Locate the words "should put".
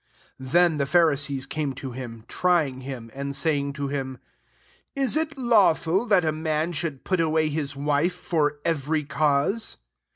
6.73-7.19